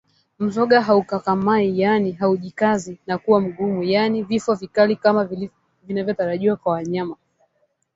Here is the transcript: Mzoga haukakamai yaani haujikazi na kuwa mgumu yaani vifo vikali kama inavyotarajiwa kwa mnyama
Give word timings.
Mzoga 0.39 0.81
haukakamai 0.81 1.79
yaani 1.79 2.11
haujikazi 2.11 2.99
na 3.07 3.17
kuwa 3.17 3.41
mgumu 3.41 3.83
yaani 3.83 4.23
vifo 4.23 4.53
vikali 4.55 4.95
kama 4.95 5.29
inavyotarajiwa 5.87 6.55
kwa 6.55 6.81
mnyama 6.81 7.15